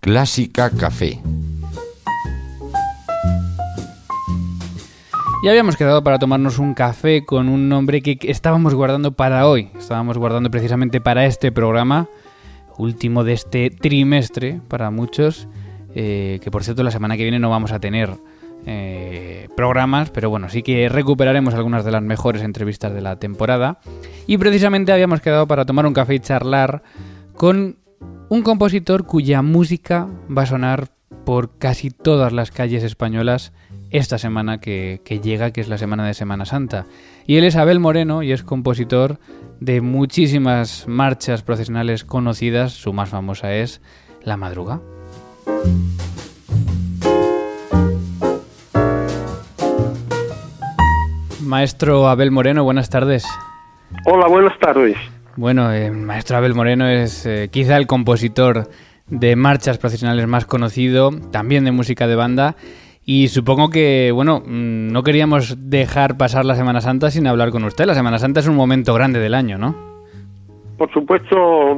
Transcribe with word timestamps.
Clásica 0.00 0.70
Café. 0.70 1.20
Ya 5.44 5.50
habíamos 5.50 5.76
quedado 5.76 6.02
para 6.02 6.18
tomarnos 6.18 6.58
un 6.58 6.72
café 6.72 7.24
con 7.26 7.50
un 7.50 7.68
nombre 7.68 8.00
que 8.00 8.18
estábamos 8.22 8.74
guardando 8.74 9.12
para 9.12 9.46
hoy. 9.46 9.68
Estábamos 9.78 10.16
guardando 10.16 10.50
precisamente 10.50 11.02
para 11.02 11.26
este 11.26 11.52
programa, 11.52 12.08
último 12.78 13.24
de 13.24 13.34
este 13.34 13.68
trimestre 13.68 14.62
para 14.68 14.90
muchos. 14.90 15.48
Eh, 15.94 16.40
que 16.42 16.50
por 16.50 16.64
cierto 16.64 16.82
la 16.82 16.90
semana 16.90 17.18
que 17.18 17.24
viene 17.24 17.38
no 17.38 17.50
vamos 17.50 17.72
a 17.72 17.78
tener 17.78 18.10
eh, 18.64 19.48
programas, 19.54 20.08
pero 20.08 20.30
bueno, 20.30 20.48
sí 20.48 20.62
que 20.62 20.88
recuperaremos 20.88 21.52
algunas 21.52 21.84
de 21.84 21.90
las 21.90 22.02
mejores 22.02 22.42
entrevistas 22.42 22.94
de 22.94 23.02
la 23.02 23.16
temporada. 23.16 23.80
Y 24.26 24.38
precisamente 24.38 24.92
habíamos 24.92 25.20
quedado 25.20 25.46
para 25.46 25.66
tomar 25.66 25.84
un 25.84 25.92
café 25.92 26.14
y 26.14 26.20
charlar 26.20 26.82
con 27.34 27.76
un 28.30 28.42
compositor 28.42 29.06
cuya 29.06 29.42
música 29.42 30.06
va 30.34 30.42
a 30.42 30.46
sonar 30.46 30.88
por 31.26 31.58
casi 31.58 31.90
todas 31.90 32.32
las 32.32 32.52
calles 32.52 32.84
españolas 32.84 33.52
esta 33.90 34.18
semana 34.18 34.60
que, 34.60 35.00
llega, 35.22 35.50
que 35.50 35.60
es 35.60 35.68
la 35.68 35.78
semana 35.78 36.06
de 36.06 36.14
Semana 36.14 36.44
Santa. 36.44 36.86
Y 37.26 37.36
él 37.36 37.44
es 37.44 37.56
Abel 37.56 37.80
Moreno 37.80 38.22
y 38.22 38.30
es 38.30 38.44
compositor 38.44 39.18
de 39.58 39.80
muchísimas 39.80 40.86
marchas 40.86 41.42
profesionales 41.42 42.04
conocidas. 42.04 42.72
Su 42.72 42.92
más 42.92 43.08
famosa 43.08 43.52
es 43.52 43.82
La 44.22 44.36
Madruga. 44.36 44.80
Maestro 51.42 52.06
Abel 52.06 52.30
Moreno, 52.30 52.62
buenas 52.62 52.90
tardes. 52.90 53.26
Hola, 54.06 54.28
buenas 54.28 54.56
tardes. 54.60 54.96
Bueno, 55.40 55.72
el 55.72 55.82
eh, 55.84 55.90
maestro 55.90 56.36
Abel 56.36 56.54
Moreno 56.54 56.86
es 56.86 57.24
eh, 57.24 57.48
quizá 57.50 57.78
el 57.78 57.86
compositor 57.86 58.68
de 59.06 59.36
marchas 59.36 59.78
profesionales 59.78 60.26
más 60.26 60.44
conocido, 60.44 61.12
también 61.32 61.64
de 61.64 61.72
música 61.72 62.06
de 62.06 62.14
banda. 62.14 62.56
Y 63.06 63.28
supongo 63.28 63.70
que, 63.70 64.12
bueno, 64.12 64.40
mm, 64.40 64.92
no 64.92 65.02
queríamos 65.02 65.70
dejar 65.70 66.18
pasar 66.18 66.44
la 66.44 66.56
Semana 66.56 66.82
Santa 66.82 67.10
sin 67.10 67.26
hablar 67.26 67.52
con 67.52 67.64
usted. 67.64 67.86
La 67.86 67.94
Semana 67.94 68.18
Santa 68.18 68.40
es 68.40 68.48
un 68.48 68.54
momento 68.54 68.92
grande 68.92 69.18
del 69.18 69.32
año, 69.32 69.56
¿no? 69.56 69.74
Por 70.76 70.92
supuesto, 70.92 71.72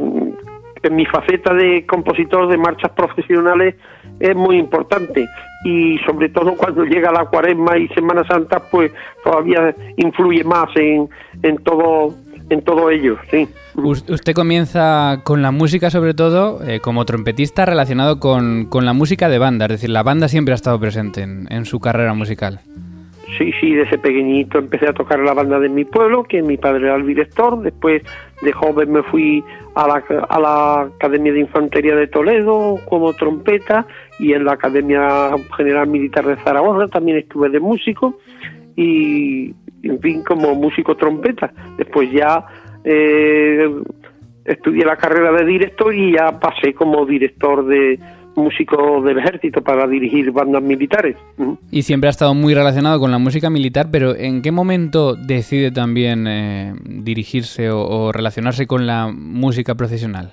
en 0.82 0.96
mi 0.96 1.06
faceta 1.06 1.54
de 1.54 1.86
compositor 1.86 2.48
de 2.48 2.56
marchas 2.56 2.90
profesionales 2.90 3.76
es 4.18 4.34
muy 4.34 4.56
importante 4.56 5.24
y 5.64 5.98
sobre 5.98 6.30
todo 6.30 6.56
cuando 6.56 6.82
llega 6.84 7.12
la 7.12 7.26
cuaresma 7.26 7.78
y 7.78 7.86
Semana 7.90 8.24
Santa 8.26 8.60
pues 8.72 8.90
todavía 9.22 9.72
influye 9.98 10.42
más 10.42 10.66
en, 10.74 11.08
en 11.44 11.58
todo 11.58 12.12
en 12.50 12.62
todo 12.62 12.90
ello, 12.90 13.16
sí. 13.30 13.48
Usted 13.74 14.34
comienza 14.34 15.20
con 15.24 15.42
la 15.42 15.50
música, 15.50 15.90
sobre 15.90 16.14
todo, 16.14 16.60
eh, 16.66 16.80
como 16.80 17.04
trompetista 17.04 17.64
relacionado 17.64 18.20
con, 18.20 18.68
la 18.72 18.92
música 18.92 19.28
de 19.28 19.38
banda, 19.38 19.66
es 19.66 19.72
decir, 19.72 19.90
la 19.90 20.02
banda 20.02 20.28
siempre 20.28 20.52
ha 20.52 20.56
estado 20.56 20.78
presente 20.78 21.22
en, 21.22 21.64
su 21.64 21.80
carrera 21.80 22.14
musical. 22.14 22.60
Sí, 23.38 23.50
sí, 23.60 23.74
desde 23.74 23.96
pequeñito 23.96 24.58
empecé 24.58 24.88
a 24.88 24.92
tocar 24.92 25.20
la 25.20 25.32
banda 25.32 25.58
de 25.58 25.70
mi 25.70 25.84
pueblo, 25.86 26.24
que 26.24 26.42
mi 26.42 26.58
padre 26.58 26.84
era 26.84 26.96
el 26.96 27.06
director, 27.06 27.62
después 27.62 28.02
de 28.42 28.52
joven 28.52 28.92
me 28.92 29.02
fui 29.04 29.42
a 29.74 29.88
la, 29.88 30.04
a 30.28 30.38
la 30.38 30.80
Academia 30.82 31.32
de 31.32 31.40
Infantería 31.40 31.96
de 31.96 32.08
Toledo 32.08 32.78
como 32.88 33.14
trompeta 33.14 33.86
y 34.18 34.34
en 34.34 34.44
la 34.44 34.52
Academia 34.52 35.30
General 35.56 35.86
Militar 35.86 36.26
de 36.26 36.36
Zaragoza 36.36 36.88
también 36.88 37.16
estuve 37.18 37.48
de 37.48 37.60
músico 37.60 38.18
y 38.76 39.54
en 39.82 40.00
fin, 40.00 40.22
como 40.22 40.54
músico 40.54 40.96
trompeta. 40.96 41.52
Después 41.76 42.10
ya 42.12 42.44
eh, 42.84 43.68
estudié 44.44 44.84
la 44.84 44.96
carrera 44.96 45.32
de 45.32 45.44
director 45.44 45.94
y 45.94 46.12
ya 46.12 46.38
pasé 46.38 46.74
como 46.74 47.04
director 47.06 47.66
de 47.66 47.98
músico 48.34 49.02
del 49.02 49.18
ejército 49.18 49.62
para 49.62 49.86
dirigir 49.86 50.30
bandas 50.32 50.62
militares. 50.62 51.16
Y 51.70 51.82
siempre 51.82 52.08
ha 52.08 52.10
estado 52.10 52.34
muy 52.34 52.54
relacionado 52.54 52.98
con 52.98 53.10
la 53.10 53.18
música 53.18 53.50
militar, 53.50 53.88
pero 53.90 54.14
¿en 54.16 54.42
qué 54.42 54.52
momento 54.52 55.14
decide 55.14 55.70
también 55.70 56.26
eh, 56.26 56.74
dirigirse 56.84 57.70
o, 57.70 58.12
relacionarse 58.12 58.66
con 58.66 58.86
la 58.86 59.12
música 59.14 59.74
profesional? 59.74 60.32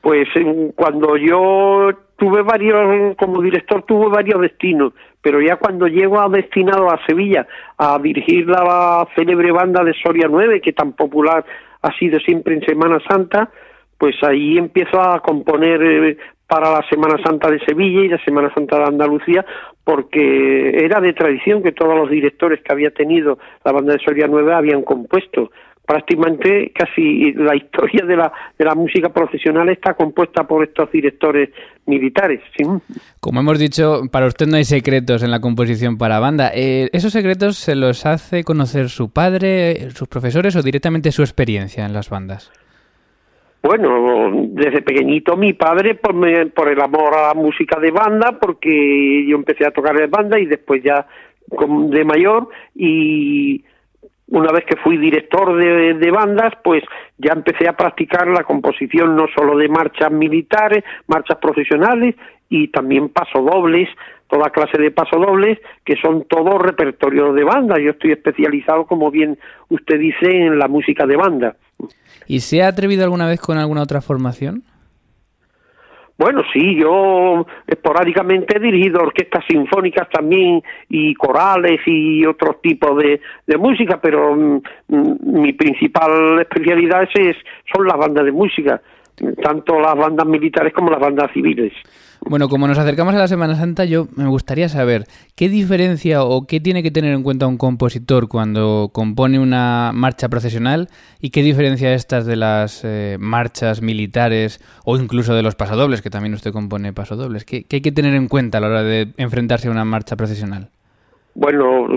Pues 0.00 0.28
cuando 0.74 1.16
yo 1.16 1.90
tuve 2.22 2.42
varios, 2.42 3.16
como 3.16 3.42
director 3.42 3.82
tuve 3.82 4.08
varios 4.08 4.40
destinos 4.40 4.92
pero 5.20 5.40
ya 5.40 5.56
cuando 5.56 5.86
llego 5.86 6.20
a 6.20 6.28
destinado 6.28 6.88
a 6.88 7.04
Sevilla 7.06 7.46
a 7.78 7.98
dirigir 7.98 8.46
la 8.46 9.06
célebre 9.16 9.50
banda 9.52 9.82
de 9.82 9.94
Soria 9.94 10.26
9, 10.28 10.60
que 10.60 10.72
tan 10.72 10.92
popular 10.92 11.44
ha 11.80 11.92
sido 11.96 12.18
siempre 12.20 12.54
en 12.54 12.64
Semana 12.64 12.98
Santa, 13.08 13.48
pues 13.96 14.16
ahí 14.22 14.58
empiezo 14.58 15.00
a 15.00 15.20
componer 15.20 15.82
eh, 15.82 16.16
para 16.46 16.70
la 16.70 16.84
Semana 16.88 17.22
Santa 17.24 17.50
de 17.50 17.60
Sevilla 17.60 18.02
y 18.02 18.08
la 18.08 18.22
Semana 18.24 18.52
Santa 18.52 18.78
de 18.78 18.84
Andalucía, 18.84 19.44
porque 19.84 20.84
era 20.84 21.00
de 21.00 21.12
tradición 21.12 21.62
que 21.62 21.72
todos 21.72 21.96
los 21.96 22.10
directores 22.10 22.60
que 22.62 22.72
había 22.72 22.90
tenido 22.90 23.38
la 23.64 23.72
banda 23.72 23.94
de 23.94 24.00
Soria 24.00 24.26
9 24.28 24.52
habían 24.54 24.82
compuesto 24.82 25.50
prácticamente 25.86 26.72
casi 26.74 27.32
la 27.32 27.56
historia 27.56 28.04
de 28.06 28.16
la, 28.16 28.32
de 28.58 28.64
la 28.64 28.74
música 28.74 29.08
profesional 29.08 29.68
está 29.68 29.94
compuesta 29.94 30.44
por 30.44 30.64
estos 30.64 30.90
directores 30.92 31.50
militares. 31.86 32.40
Como 33.20 33.40
hemos 33.40 33.58
dicho, 33.58 34.02
para 34.10 34.26
usted 34.26 34.46
no 34.46 34.56
hay 34.56 34.64
secretos 34.64 35.22
en 35.22 35.30
la 35.30 35.40
composición 35.40 35.98
para 35.98 36.20
banda. 36.20 36.50
Eh, 36.54 36.88
¿Esos 36.92 37.12
secretos 37.12 37.56
se 37.56 37.74
los 37.74 38.06
hace 38.06 38.44
conocer 38.44 38.88
su 38.88 39.12
padre, 39.12 39.90
sus 39.90 40.08
profesores 40.08 40.54
o 40.56 40.62
directamente 40.62 41.10
su 41.10 41.22
experiencia 41.22 41.84
en 41.84 41.92
las 41.92 42.08
bandas? 42.08 42.52
Bueno, 43.62 44.32
desde 44.48 44.82
pequeñito 44.82 45.36
mi 45.36 45.52
padre 45.52 45.94
por, 45.94 46.14
por 46.52 46.68
el 46.68 46.80
amor 46.80 47.14
a 47.14 47.28
la 47.28 47.34
música 47.34 47.78
de 47.78 47.92
banda, 47.92 48.38
porque 48.40 49.24
yo 49.28 49.36
empecé 49.36 49.64
a 49.64 49.70
tocar 49.70 50.00
en 50.00 50.10
banda 50.10 50.38
y 50.38 50.46
después 50.46 50.82
ya 50.82 51.06
de 51.48 52.04
mayor 52.04 52.48
y 52.74 53.64
una 54.32 54.50
vez 54.50 54.64
que 54.64 54.76
fui 54.76 54.96
director 54.96 55.54
de, 55.56 56.10
bandas, 56.10 56.54
pues 56.64 56.82
ya 57.18 57.34
empecé 57.34 57.68
a 57.68 57.76
practicar 57.76 58.26
la 58.28 58.44
composición 58.44 59.14
no 59.14 59.26
solo 59.36 59.58
de 59.58 59.68
marchas 59.68 60.10
militares, 60.10 60.82
marchas 61.06 61.36
profesionales 61.36 62.14
y 62.48 62.68
también 62.68 63.10
pasodobles, 63.10 63.90
toda 64.28 64.48
clase 64.48 64.78
de 64.80 64.90
pasodobles, 64.90 65.58
que 65.84 65.96
son 65.96 66.24
todo 66.24 66.58
repertorio 66.58 67.34
de 67.34 67.44
banda. 67.44 67.76
Yo 67.78 67.90
estoy 67.90 68.12
especializado, 68.12 68.86
como 68.86 69.10
bien 69.10 69.38
usted 69.68 69.98
dice, 69.98 70.30
en 70.30 70.58
la 70.58 70.66
música 70.66 71.06
de 71.06 71.16
banda. 71.16 71.56
¿Y 72.26 72.40
se 72.40 72.62
ha 72.62 72.68
atrevido 72.68 73.04
alguna 73.04 73.26
vez 73.26 73.38
con 73.38 73.58
alguna 73.58 73.82
otra 73.82 74.00
formación? 74.00 74.62
Bueno, 76.22 76.44
sí, 76.52 76.76
yo 76.76 77.44
esporádicamente 77.66 78.56
he 78.56 78.60
dirigido 78.60 79.00
orquestas 79.02 79.44
sinfónicas 79.48 80.08
también 80.08 80.62
y 80.88 81.14
corales 81.14 81.80
y 81.84 82.24
otros 82.24 82.62
tipos 82.62 82.96
de, 82.96 83.20
música, 83.58 84.00
pero 84.00 84.32
mm, 84.36 84.62
mm, 84.86 85.40
mi 85.42 85.52
principal 85.52 86.38
especialidad 86.38 87.08
es, 87.12 87.36
son 87.74 87.88
las 87.88 87.96
bandas 87.96 88.24
de 88.24 88.30
música, 88.30 88.80
tanto 89.42 89.80
las 89.80 89.96
bandas 89.96 90.24
militares 90.24 90.72
como 90.72 90.92
las 90.92 91.00
bandas 91.00 91.28
civiles. 91.32 91.72
Bueno, 92.24 92.48
como 92.48 92.68
nos 92.68 92.78
acercamos 92.78 93.14
a 93.14 93.18
la 93.18 93.28
Semana 93.28 93.56
Santa, 93.56 93.84
yo 93.84 94.06
me 94.14 94.26
gustaría 94.26 94.68
saber 94.68 95.04
qué 95.34 95.48
diferencia 95.48 96.22
o 96.24 96.46
qué 96.46 96.60
tiene 96.60 96.82
que 96.82 96.90
tener 96.90 97.12
en 97.12 97.22
cuenta 97.22 97.46
un 97.46 97.58
compositor 97.58 98.28
cuando 98.28 98.90
compone 98.92 99.38
una 99.38 99.90
marcha 99.92 100.28
procesional 100.28 100.88
y 101.20 101.30
qué 101.30 101.42
diferencia 101.42 101.92
estas 101.94 102.24
de 102.24 102.36
las 102.36 102.82
eh, 102.84 103.16
marchas 103.18 103.82
militares 103.82 104.60
o 104.84 104.96
incluso 104.96 105.34
de 105.34 105.42
los 105.42 105.56
pasodobles, 105.56 106.00
que 106.00 106.10
también 106.10 106.34
usted 106.34 106.52
compone 106.52 106.92
pasodobles. 106.92 107.44
¿Qué, 107.44 107.64
¿Qué 107.64 107.76
hay 107.76 107.82
que 107.82 107.92
tener 107.92 108.14
en 108.14 108.28
cuenta 108.28 108.58
a 108.58 108.60
la 108.60 108.68
hora 108.68 108.82
de 108.82 109.08
enfrentarse 109.16 109.68
a 109.68 109.72
una 109.72 109.84
marcha 109.84 110.16
procesional? 110.16 110.70
Bueno, 111.34 111.88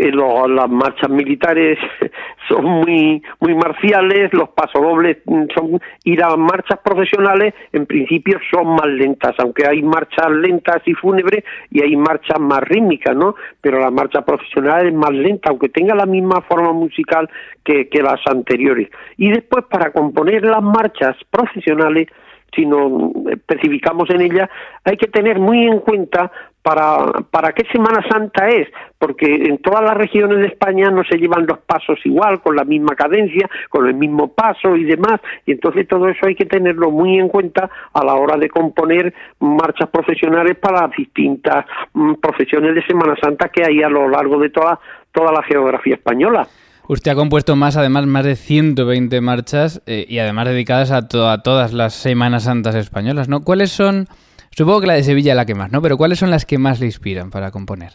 eh, 0.00 0.12
las 0.12 0.70
marchas 0.70 1.10
militares 1.10 1.78
son 2.48 2.64
muy 2.64 3.22
muy 3.40 3.54
marciales, 3.54 4.32
los 4.32 4.48
pasodobles 4.50 5.18
son 5.54 5.80
ir 6.04 6.22
a 6.22 6.36
marchas 6.36 6.78
profesionales 6.82 7.54
en 7.72 7.86
principio 7.86 8.38
son 8.50 8.68
más 8.68 8.86
lentas, 8.86 9.34
aunque 9.38 9.66
hay 9.66 9.82
marchas 9.82 10.30
lentas 10.30 10.80
y 10.86 10.94
fúnebres 10.94 11.44
y 11.70 11.82
hay 11.82 11.96
marchas 11.96 12.40
más 12.40 12.60
rítmicas, 12.60 13.14
¿no? 13.14 13.34
Pero 13.60 13.78
la 13.78 13.90
marcha 13.90 14.22
profesional 14.22 14.86
es 14.86 14.94
más 14.94 15.12
lenta, 15.12 15.50
aunque 15.50 15.68
tenga 15.68 15.94
la 15.94 16.06
misma 16.06 16.40
forma 16.42 16.72
musical 16.72 17.28
que, 17.64 17.88
que 17.88 18.02
las 18.02 18.20
anteriores. 18.26 18.88
Y 19.18 19.30
después 19.30 19.64
para 19.66 19.92
componer 19.92 20.44
las 20.44 20.62
marchas 20.62 21.16
profesionales 21.30 22.08
si 22.54 22.66
nos 22.66 23.12
especificamos 23.30 24.10
en 24.10 24.22
ella, 24.22 24.50
hay 24.84 24.96
que 24.96 25.08
tener 25.08 25.38
muy 25.38 25.66
en 25.66 25.80
cuenta 25.80 26.30
para, 26.62 27.06
para 27.30 27.52
qué 27.52 27.64
Semana 27.72 28.04
Santa 28.08 28.48
es, 28.48 28.68
porque 28.98 29.26
en 29.26 29.58
todas 29.58 29.82
las 29.82 29.96
regiones 29.96 30.38
de 30.40 30.48
España 30.48 30.90
no 30.90 31.02
se 31.04 31.16
llevan 31.16 31.46
los 31.46 31.58
pasos 31.60 31.98
igual, 32.04 32.42
con 32.42 32.54
la 32.54 32.64
misma 32.64 32.94
cadencia, 32.94 33.48
con 33.70 33.86
el 33.86 33.94
mismo 33.94 34.28
paso 34.28 34.76
y 34.76 34.84
demás, 34.84 35.20
y 35.46 35.52
entonces 35.52 35.88
todo 35.88 36.08
eso 36.08 36.26
hay 36.26 36.34
que 36.34 36.44
tenerlo 36.44 36.90
muy 36.90 37.18
en 37.18 37.28
cuenta 37.28 37.70
a 37.92 38.04
la 38.04 38.14
hora 38.14 38.36
de 38.36 38.50
componer 38.50 39.14
marchas 39.38 39.88
profesionales 39.88 40.56
para 40.58 40.82
las 40.82 40.96
distintas 40.96 41.64
mm, 41.94 42.14
profesiones 42.14 42.74
de 42.74 42.84
Semana 42.84 43.16
Santa 43.20 43.48
que 43.48 43.64
hay 43.64 43.82
a 43.82 43.88
lo 43.88 44.08
largo 44.08 44.38
de 44.38 44.50
toda, 44.50 44.78
toda 45.12 45.32
la 45.32 45.42
geografía 45.42 45.94
española. 45.94 46.46
Usted 46.92 47.12
ha 47.12 47.14
compuesto 47.14 47.54
más, 47.54 47.76
además, 47.76 48.04
más 48.08 48.24
de 48.24 48.34
120 48.34 49.20
marchas 49.20 49.80
eh, 49.86 50.06
y 50.08 50.18
además 50.18 50.48
dedicadas 50.48 50.90
a, 50.90 51.06
todas 51.06 51.72
las 51.72 51.94
Semanas 51.94 52.42
Santas 52.42 52.74
españolas, 52.74 53.28
¿no? 53.28 53.42
¿Cuáles 53.44 53.70
son 53.70 54.06
Supongo 54.50 54.80
que 54.80 54.88
la 54.88 54.94
de 54.94 55.04
Sevilla 55.04 55.30
es 55.30 55.36
la 55.36 55.46
que 55.46 55.54
más, 55.54 55.70
¿no? 55.70 55.80
Pero 55.82 55.96
¿cuáles 55.96 56.18
son 56.18 56.30
las 56.30 56.46
que 56.46 56.58
más 56.58 56.80
le 56.80 56.86
inspiran 56.86 57.30
para 57.30 57.52
componer? 57.52 57.92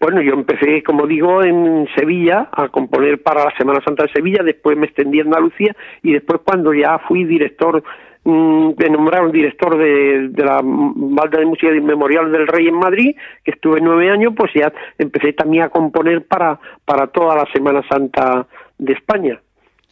Bueno, 0.00 0.20
yo 0.20 0.32
empecé, 0.32 0.82
como 0.82 1.06
digo, 1.06 1.44
en 1.44 1.86
Sevilla 1.94 2.48
a 2.50 2.70
componer 2.70 3.22
para 3.22 3.44
la 3.44 3.56
Semana 3.56 3.78
Santa 3.84 4.02
de 4.02 4.12
Sevilla, 4.12 4.42
después 4.42 4.76
me 4.76 4.86
extendí 4.86 5.20
a 5.20 5.22
Andalucía 5.22 5.76
y 6.02 6.12
después 6.12 6.40
cuando 6.44 6.74
ya 6.74 6.98
fui 7.06 7.22
director, 7.22 7.84
mm, 8.24 8.70
me 8.76 8.88
nombraron 8.90 9.32
director 9.32 9.76
de, 9.76 10.30
la 10.36 10.60
Balda 10.62 11.38
de 11.38 11.46
Música 11.46 11.72
Memorial 11.72 12.30
del 12.30 12.46
Rey 12.46 12.68
en 12.68 12.74
Madrid, 12.74 13.16
que 13.44 13.52
estuve 13.52 13.80
nueve 13.80 14.10
años, 14.10 14.34
pues 14.36 14.52
ya 14.54 14.72
empecé 14.98 15.32
también 15.32 15.64
a 15.64 15.68
componer 15.68 16.24
para, 16.26 16.58
para 16.84 17.06
toda 17.08 17.36
la 17.36 17.46
Semana 17.52 17.82
Santa 17.88 18.46
de 18.78 18.92
España. 18.92 19.40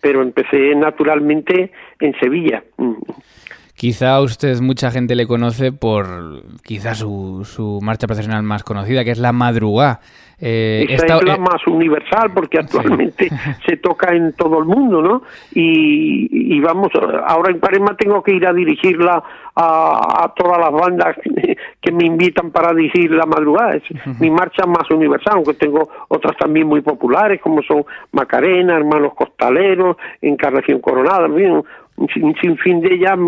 Pero 0.01 0.23
empecé 0.23 0.75
naturalmente 0.75 1.73
en 2.01 2.19
Sevilla. 2.19 2.63
Quizá 3.81 4.21
usted, 4.21 4.61
mucha 4.61 4.91
gente 4.91 5.15
le 5.15 5.27
conoce 5.27 5.73
por 5.73 6.43
quizá 6.63 6.95
su, 6.95 7.47
su 7.47 7.79
marcha 7.81 8.07
profesional 8.07 8.43
más 8.43 8.63
conocida, 8.63 9.05
que 9.05 9.11
es 9.11 9.19
la 9.19 9.33
madrugá. 9.33 10.01
Eh, 10.39 10.85
esta, 10.87 11.17
es 11.17 11.25
la 11.25 11.39
más 11.39 11.67
universal 11.67 12.31
porque 12.35 12.59
actualmente 12.59 13.31
se 13.67 13.79
toca 13.79 14.15
en 14.15 14.35
todo 14.35 14.59
el 14.59 14.67
mundo, 14.67 15.01
¿no? 15.01 15.23
Y, 15.55 16.61
vamos, 16.61 16.91
ahora 17.27 17.53
en 17.53 17.59
Parema 17.59 17.97
tengo 17.97 18.23
que 18.23 18.35
ir 18.35 18.47
a 18.47 18.53
dirigirla 18.53 19.23
a, 19.57 20.31
todas 20.37 20.59
las 20.59 20.73
bandas 20.73 21.17
que 21.81 21.91
me 21.91 22.05
invitan 22.05 22.51
para 22.51 22.75
dirigir 22.75 23.11
la 23.13 23.25
madrugada. 23.25 23.77
Es 23.77 24.21
mi 24.21 24.31
marcha 24.31 24.67
más 24.67 24.91
universal, 24.91 25.37
aunque 25.37 25.55
tengo 25.55 25.89
otras 26.09 26.37
también 26.37 26.67
muy 26.67 26.83
populares 26.83 27.41
como 27.41 27.63
son 27.63 27.87
Macarena, 28.13 28.77
Hermanos 28.77 29.15
Costaleros, 29.15 29.97
Encarnación 30.21 30.81
Coronada, 30.81 31.25
en 31.27 31.63
un 32.23 32.35
sinfín 32.41 32.81
de 32.81 32.95
ellas 32.95 33.19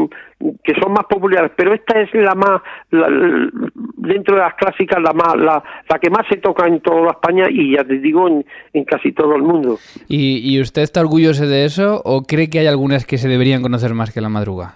que 0.64 0.74
son 0.80 0.92
más 0.92 1.04
populares, 1.08 1.52
pero 1.56 1.74
esta 1.74 2.00
es 2.00 2.12
la 2.14 2.34
más, 2.34 2.62
dentro 2.90 4.36
de 4.36 4.42
las 4.42 4.54
clásicas, 4.54 5.00
la 5.02 5.12
más, 5.12 5.36
la, 5.36 5.62
la, 5.88 5.98
que 5.98 6.10
más 6.10 6.26
se 6.28 6.36
toca 6.36 6.66
en 6.66 6.80
toda 6.80 7.10
España 7.12 7.46
y 7.50 7.76
ya 7.76 7.84
te 7.84 7.98
digo, 7.98 8.28
en, 8.28 8.84
casi 8.84 9.12
todo 9.12 9.36
el 9.36 9.42
mundo. 9.42 9.78
¿Y, 10.08 10.38
¿Y, 10.54 10.60
usted 10.60 10.82
está 10.82 11.00
orgulloso 11.00 11.46
de 11.46 11.64
eso 11.64 12.00
o 12.04 12.22
cree 12.22 12.50
que 12.50 12.58
hay 12.58 12.66
algunas 12.66 13.06
que 13.06 13.18
se 13.18 13.28
deberían 13.28 13.62
conocer 13.62 13.94
más 13.94 14.12
que 14.12 14.20
la 14.20 14.28
madruga? 14.28 14.74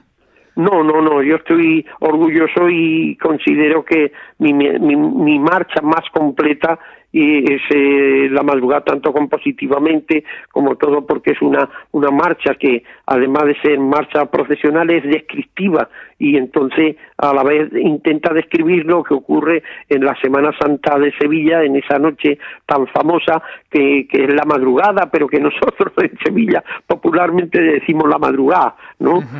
No, 0.56 0.82
no, 0.82 1.02
no, 1.02 1.22
yo 1.22 1.36
estoy 1.36 1.84
orgulloso 2.00 2.70
y 2.70 3.16
considero 3.16 3.84
que 3.84 4.12
mi, 4.38 4.54
mi, 4.54 4.96
mi 4.96 5.38
marcha 5.38 5.82
más 5.82 6.04
completa 6.12 6.78
y 7.18 7.50
es 7.50 7.62
eh, 7.74 8.28
la 8.30 8.42
madrugada 8.42 8.84
tanto 8.84 9.10
compositivamente 9.10 10.22
como 10.52 10.76
todo 10.76 11.06
porque 11.06 11.30
es 11.30 11.40
una, 11.40 11.66
una 11.92 12.10
marcha 12.10 12.56
que 12.56 12.84
además 13.06 13.44
de 13.44 13.56
ser 13.62 13.80
marcha 13.80 14.26
profesional 14.26 14.90
es 14.90 15.02
descriptiva 15.02 15.88
y 16.18 16.36
entonces 16.36 16.96
a 17.16 17.32
la 17.32 17.42
vez 17.42 17.72
intenta 17.72 18.34
describir 18.34 18.84
lo 18.84 19.02
que 19.02 19.14
ocurre 19.14 19.62
en 19.88 20.04
la 20.04 20.14
Semana 20.20 20.50
Santa 20.60 20.98
de 20.98 21.10
Sevilla 21.18 21.62
en 21.62 21.76
esa 21.76 21.98
noche 21.98 22.38
tan 22.66 22.86
famosa 22.88 23.42
que, 23.70 24.06
es 24.12 24.34
la 24.34 24.44
madrugada 24.44 25.08
pero 25.10 25.26
que 25.26 25.40
nosotros 25.40 25.94
en 25.96 26.18
Sevilla 26.22 26.62
popularmente 26.86 27.58
decimos 27.62 28.10
la 28.10 28.18
madrugada, 28.18 28.76
¿no? 28.98 29.22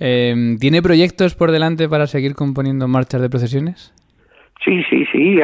Em, 0.00 0.58
¿Tiene 0.58 0.82
proyectos 0.82 1.34
por 1.34 1.50
delante 1.50 1.88
para 1.88 2.06
seguir 2.06 2.34
componiendo 2.34 2.88
marchas 2.88 3.22
de 3.22 3.30
procesiones? 3.30 3.94
Sí, 4.66 4.82
sí, 4.90 5.06
sí. 5.12 5.38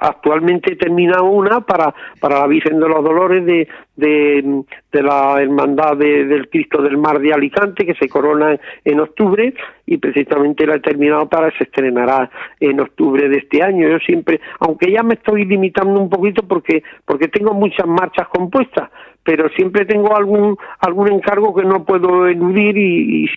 Actualmente 0.00 0.72
he 0.72 0.76
terminado 0.76 1.24
una 1.24 1.60
para, 1.60 1.94
para 2.18 2.40
la 2.40 2.46
Virgen 2.46 2.80
de 2.80 2.88
los 2.88 3.04
Dolores 3.04 3.44
de, 3.44 3.68
de, 3.96 5.02
la 5.02 5.42
Hermandad 5.42 5.98
del 5.98 6.48
Cristo 6.48 6.80
del 6.80 6.96
Mar 6.96 7.20
de 7.20 7.34
Alicante, 7.34 7.84
que 7.84 7.94
se 7.94 8.08
corona 8.08 8.58
en 8.82 9.00
octubre, 9.00 9.52
y 9.84 9.98
precisamente 9.98 10.66
la 10.66 10.76
he 10.76 10.80
terminado 10.80 11.28
para 11.28 11.50
se 11.58 11.64
estrenará 11.64 12.30
en 12.58 12.80
octubre 12.80 13.28
de 13.28 13.36
este 13.36 13.62
año. 13.62 13.90
Yo 13.90 13.98
siempre, 13.98 14.40
aunque 14.60 14.90
ya 14.90 15.02
me 15.02 15.14
estoy 15.14 15.44
limitando 15.44 16.00
un 16.00 16.08
poquito 16.08 16.42
porque, 16.42 16.82
porque 17.04 17.28
tengo 17.28 17.52
muchas 17.52 17.86
marchas 17.86 18.26
compuestas, 18.28 18.90
pero 19.22 19.50
siempre 19.50 19.84
tengo 19.84 20.16
algún, 20.16 20.56
algún 20.78 21.12
encargo 21.12 21.54
que 21.54 21.64
no 21.64 21.84
puedo 21.84 22.26
eludir 22.26 22.78
y, 22.78 23.24
y 23.24 23.28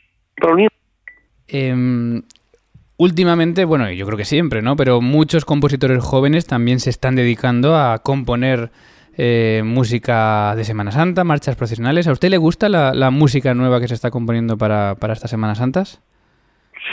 Últimamente, 3.02 3.64
bueno, 3.64 3.90
yo 3.90 4.06
creo 4.06 4.18
que 4.18 4.26
siempre, 4.26 4.62
¿no? 4.62 4.76
Pero 4.76 5.00
muchos 5.00 5.46
compositores 5.46 6.04
jóvenes 6.04 6.46
también 6.46 6.82
se 6.82 6.90
están 6.90 7.16
dedicando 7.16 7.78
a 7.78 8.00
componer 8.00 8.72
eh, 9.16 9.62
música 9.64 10.54
de 10.58 10.66
Semana 10.66 10.92
Santa, 10.92 11.24
marchas 11.24 11.56
profesionales. 11.56 12.08
¿A 12.08 12.12
usted 12.12 12.30
le 12.30 12.36
gusta 12.36 12.68
la, 12.68 12.94
la 12.94 13.10
música 13.10 13.54
nueva 13.54 13.80
que 13.80 13.88
se 13.88 13.94
está 13.94 14.12
componiendo 14.12 14.58
para, 14.58 14.96
para 14.96 15.14
estas 15.14 15.32
Semanas 15.32 15.60
Santas? 15.60 16.02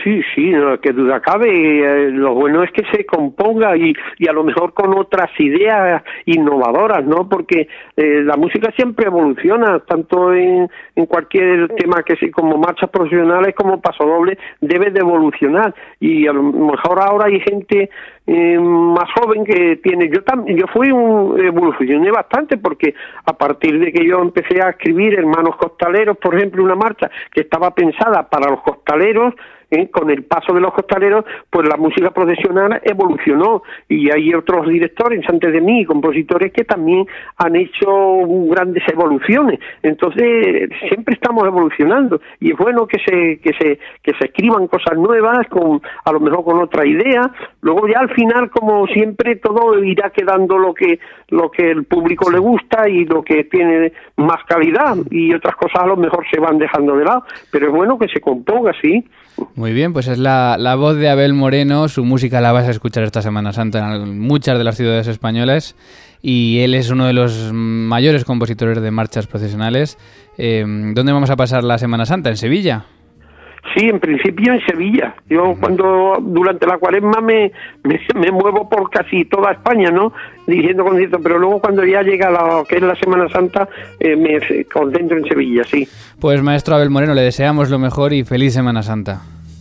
Sí, 0.03 0.21
sí, 0.35 0.51
no, 0.51 0.81
que 0.81 0.93
duda 0.93 1.21
cabe. 1.21 1.49
Eh, 1.49 2.11
lo 2.11 2.35
bueno 2.35 2.63
es 2.65 2.73
que 2.73 2.83
se 2.93 3.07
componga 3.07 3.77
y, 3.77 3.95
y 4.19 4.29
a 4.29 4.33
lo 4.33 4.43
mejor 4.43 4.75
con 4.75 4.97
otras 4.99 5.31
ideas 5.39 6.03
innovadoras, 6.25 7.05
¿no? 7.05 7.29
Porque 7.29 7.69
eh, 7.97 8.23
la 8.25 8.37
música 8.37 8.73
siempre 8.77 9.07
evoluciona, 9.07 9.79
tanto 9.81 10.33
en, 10.35 10.69
en 10.97 11.07
cualquier 11.07 11.69
tema 11.69 12.03
que 12.03 12.17
sea, 12.17 12.31
como 12.33 12.59
marchas 12.59 12.91
profesionales 12.91 13.55
como 13.55 13.81
paso 13.81 14.05
doble, 14.05 14.37
debe 14.61 14.91
de 14.91 15.01
evolucionar. 15.01 15.73
Y 16.01 16.27
a 16.27 16.33
lo 16.33 16.43
mejor 16.43 17.01
ahora 17.01 17.27
hay 17.27 17.41
gente 17.41 17.89
eh, 18.27 18.59
más 18.59 19.09
joven 19.13 19.45
que 19.45 19.77
tiene. 19.77 20.11
Yo 20.13 20.23
también, 20.25 20.59
yo 20.59 20.67
fui 20.73 20.91
un, 20.91 21.39
evolucioné 21.39 22.11
bastante 22.11 22.57
porque 22.57 22.95
a 23.25 23.33
partir 23.33 23.79
de 23.79 23.93
que 23.93 24.05
yo 24.05 24.21
empecé 24.21 24.61
a 24.61 24.71
escribir 24.71 25.15
Hermanos 25.15 25.57
Costaleros, 25.57 26.17
por 26.19 26.35
ejemplo, 26.35 26.65
una 26.65 26.75
marcha 26.75 27.09
que 27.33 27.43
estaba 27.43 27.71
pensada 27.71 28.29
para 28.29 28.51
los 28.51 28.63
costaleros, 28.63 29.35
¿eh? 29.71 29.89
con 29.91 30.11
el 30.11 30.25
paso 30.25 30.53
de 30.53 30.61
los 30.61 30.73
costaleros, 30.73 31.25
pues 31.51 31.69
la 31.69 31.77
música 31.77 32.11
profesional 32.11 32.81
evolucionó 32.85 33.63
y 33.89 34.11
hay 34.11 34.35
otros 34.35 34.69
directores 34.69 35.25
antes 35.29 35.53
de 35.53 35.61
mí, 35.61 35.85
compositores 35.85 36.53
que 36.53 36.65
también 36.65 37.07
han 37.37 37.57
hecho 37.57 37.89
grandes 38.49 38.83
evoluciones. 38.89 39.61
Entonces 39.83 40.71
siempre 40.89 41.15
estamos 41.15 41.47
evolucionando 41.47 42.21
y 42.41 42.53
es 42.53 42.59
bueno 42.59 42.87
que 42.87 42.99
se 42.99 43.39
que 43.41 43.53
se 43.55 43.79
que 44.03 44.13
se 44.19 44.27
escriban 44.27 44.67
cosas 44.69 44.97
nuevas 44.97 45.47
con 45.49 45.81
a 46.05 46.13
lo 46.13 46.21
mejor 46.21 46.45
con 46.45 46.59
otra 46.61 46.87
idea. 46.87 47.31
Luego 47.61 47.89
ya 47.89 48.01
al 48.01 48.11
final, 48.11 48.51
como 48.51 48.87
siempre, 48.87 49.37
todo 49.37 49.83
irá 49.83 50.11
quedando 50.11 50.59
lo 50.59 50.75
que 50.75 50.99
lo 51.29 51.51
que 51.51 51.71
el 51.71 51.85
público 51.85 52.31
le 52.31 52.39
gusta 52.39 52.89
y 52.89 53.05
lo 53.05 53.23
que 53.23 53.45
tiene 53.45 53.93
más 54.17 54.45
calidad 54.45 54.97
y 55.11 55.35
otras 55.35 55.57
cosas 55.57 55.83
a 55.83 55.87
lo 55.87 55.97
mejor 55.97 56.25
se 56.31 56.41
van 56.41 56.59
dejando 56.59 56.97
de 56.97 57.05
lado. 57.05 57.25
Pero 57.51 57.67
es 57.67 57.73
bueno 57.73 57.99
que 57.99 58.09
se 58.09 58.21
componga, 58.21 58.73
sí. 58.81 59.05
Muy 59.57 59.73
bien, 59.73 59.95
pues 59.95 60.07
es 60.07 60.19
la, 60.19 60.57
la, 60.59 60.75
voz 60.75 60.97
de 60.97 61.09
Abel 61.09 61.33
Moreno, 61.33 61.89
su 61.89 62.05
música 62.05 62.43
la 62.43 62.53
vas 62.53 62.69
a 62.69 62.71
escuchar 62.73 63.05
esta 63.05 63.23
Semana 63.23 63.55
Santa 63.55 63.97
en 63.97 64.21
muchas 64.21 64.59
de 64.59 64.65
las 64.65 64.77
ciudades 64.77 65.09
españolas 65.09 65.75
y 66.21 66.59
él 66.61 66.75
es 66.75 66.91
uno 66.91 67.07
de 67.07 67.15
los 67.15 67.53
mayores 67.55 68.27
compositores 68.27 68.83
de 68.83 68.91
marchas 68.91 69.27
profesionales. 69.27 69.97
Eh, 70.37 70.63
¿Dónde 70.95 71.13
vamos 71.13 71.31
a 71.31 71.37
pasar 71.37 71.65
la 71.65 71.79
Semana 71.79 72.05
Santa? 72.05 72.29
¿En 72.29 72.37
Sevilla? 72.37 72.85
Sí, 73.75 73.89
en 73.89 73.99
principio 73.99 74.53
en 74.53 74.61
Sevilla. 74.67 75.15
Yo 75.29 75.55
cuando 75.59 76.19
durante 76.21 76.67
la 76.67 76.77
cuaresma 76.77 77.23
me, 77.23 77.51
me, 77.83 78.31
muevo 78.31 78.69
por 78.69 78.91
casi 78.91 79.25
toda 79.25 79.53
España, 79.53 79.91
¿no? 79.91 80.13
Dirigiendo 80.47 80.85
conciertos, 80.85 81.21
pero 81.23 81.39
luego 81.39 81.61
cuando 81.61 81.83
ya 81.83 82.03
llega 82.03 82.31
lo 82.31 82.65
que 82.65 82.77
es 82.77 82.83
la 82.83 82.95
Semana 82.97 83.27
Santa 83.31 83.67
eh, 84.01 84.17
me 84.17 84.65
concentro 84.67 85.17
en 85.17 85.25
Sevilla, 85.25 85.65
sí. 85.65 85.89
Pues 86.21 86.43
maestro 86.43 86.75
Abel 86.75 86.91
Moreno, 86.91 87.15
le 87.15 87.23
deseamos 87.23 87.71
lo 87.71 87.79
mejor 87.79 88.13
y 88.13 88.23
feliz 88.23 88.53
Semana 88.53 88.83
Santa. 88.83 89.23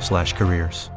slash 0.00 0.32
careers. 0.32 0.90